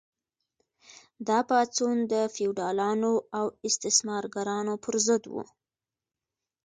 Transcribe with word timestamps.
دا 1.27 1.39
پاڅون 1.49 1.97
د 2.13 2.13
فیوډالانو 2.35 3.13
او 3.37 3.45
استثمارګرانو 3.67 4.73
پر 4.83 4.95
ضد 5.05 5.23
و. 5.33 5.35